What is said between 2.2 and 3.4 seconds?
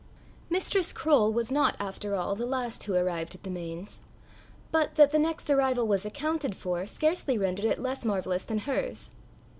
the last who arrived